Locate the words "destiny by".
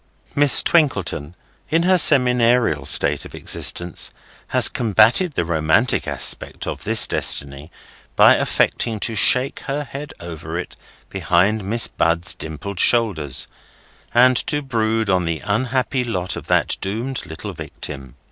7.05-8.33